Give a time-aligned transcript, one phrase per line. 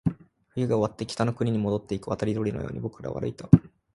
[0.55, 3.47] 冬が終わって、北の国に戻っていく渡り鳥のように僕らは歩いた